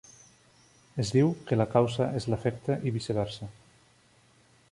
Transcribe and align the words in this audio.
Es 1.03 1.11
diu 1.17 1.29
que 1.51 1.59
la 1.61 1.67
causa 1.75 2.09
és 2.21 2.27
l'efecte 2.33 2.79
i 2.91 2.95
viceversa. 2.97 3.51